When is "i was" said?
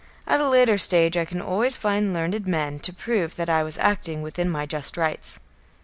3.51-3.77